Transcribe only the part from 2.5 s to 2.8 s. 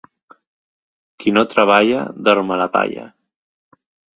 a la